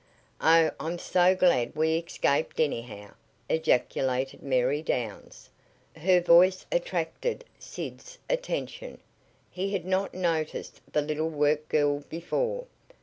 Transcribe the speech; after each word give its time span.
"Oh, 0.41 0.71
I'm 0.79 0.97
so 0.97 1.35
glad 1.35 1.75
we 1.75 1.95
escaped, 1.95 2.59
anyhow!" 2.59 3.11
ejaculated 3.47 4.41
Mary 4.41 4.81
Downes. 4.81 5.51
Her 5.95 6.19
voice 6.19 6.65
attracted 6.71 7.45
Sid's 7.59 8.17
attention. 8.27 8.97
He 9.51 9.73
had 9.73 9.85
not 9.85 10.15
noticed 10.15 10.81
the 10.91 11.03
little 11.03 11.29
work 11.29 11.69
girl 11.69 11.99
before. 12.09 12.65